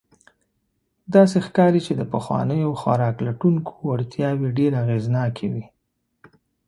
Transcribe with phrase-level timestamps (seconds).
[1.13, 5.65] داسې ښکاري، چې د پخوانیو خوراک لټونکو وړتیاوې ډېر اغېزناکې وې.